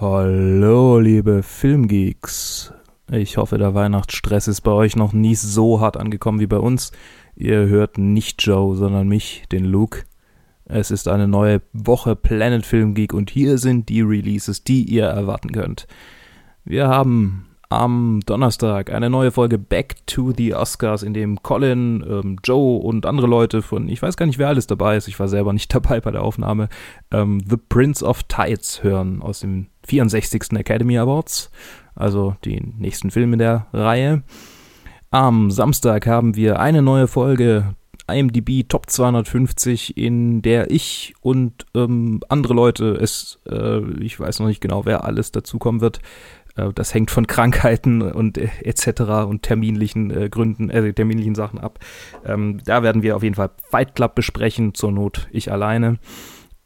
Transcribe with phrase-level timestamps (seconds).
[0.00, 2.72] Hallo, liebe Filmgeeks.
[3.12, 6.90] Ich hoffe, der Weihnachtsstress ist bei euch noch nicht so hart angekommen wie bei uns.
[7.36, 10.04] Ihr hört nicht Joe, sondern mich, den Luke.
[10.64, 15.04] Es ist eine neue Woche Planet Film Geek und hier sind die Releases, die ihr
[15.04, 15.86] erwarten könnt.
[16.64, 22.36] Wir haben am Donnerstag eine neue Folge Back to the Oscars, in dem Colin, ähm,
[22.42, 25.28] Joe und andere Leute von, ich weiß gar nicht, wer alles dabei ist, ich war
[25.28, 26.68] selber nicht dabei bei der Aufnahme,
[27.12, 30.52] ähm, The Prince of Tides hören aus dem 64.
[30.52, 31.50] Academy Awards,
[31.94, 34.22] also den nächsten Film in der Reihe.
[35.10, 37.74] Am Samstag haben wir eine neue Folge
[38.08, 44.46] IMDb Top 250, in der ich und ähm, andere Leute, es, äh, ich weiß noch
[44.46, 46.00] nicht genau, wer alles dazukommen wird,
[46.56, 49.00] äh, das hängt von Krankheiten und äh, etc.
[49.28, 51.80] und terminlichen äh, Gründen, äh, terminlichen Sachen ab.
[52.24, 55.98] Ähm, da werden wir auf jeden Fall Fight Club besprechen, zur Not ich alleine.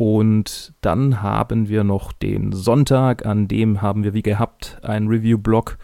[0.00, 5.76] Und dann haben wir noch den Sonntag, an dem haben wir wie gehabt einen Review-Blog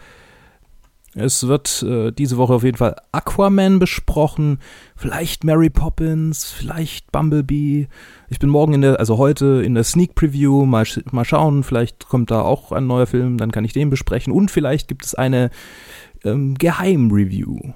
[1.13, 4.59] es wird äh, diese Woche auf jeden Fall Aquaman besprochen,
[4.95, 7.87] vielleicht Mary Poppins, vielleicht Bumblebee.
[8.29, 12.07] Ich bin morgen in der, also heute in der Sneak Preview, mal, mal schauen, vielleicht
[12.07, 15.15] kommt da auch ein neuer Film, dann kann ich den besprechen und vielleicht gibt es
[15.15, 15.49] eine
[16.23, 17.73] ähm, Geheim-Review.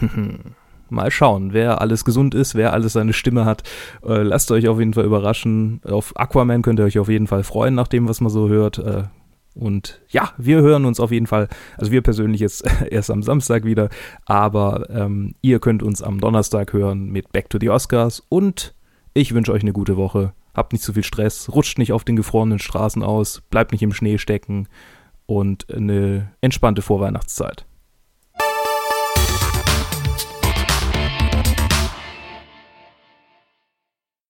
[0.90, 3.62] mal schauen, wer alles gesund ist, wer alles seine Stimme hat.
[4.04, 5.80] Äh, lasst euch auf jeden Fall überraschen.
[5.84, 8.78] Auf Aquaman könnt ihr euch auf jeden Fall freuen, nach dem, was man so hört.
[8.78, 9.04] Äh,
[9.54, 13.64] und ja, wir hören uns auf jeden Fall, also wir persönlich jetzt erst am Samstag
[13.64, 13.88] wieder,
[14.24, 18.74] aber ähm, ihr könnt uns am Donnerstag hören mit Back to the Oscars und
[19.12, 20.32] ich wünsche euch eine gute Woche.
[20.54, 23.92] Habt nicht zu viel Stress, rutscht nicht auf den gefrorenen Straßen aus, bleibt nicht im
[23.92, 24.68] Schnee stecken
[25.26, 27.66] und eine entspannte Vorweihnachtszeit.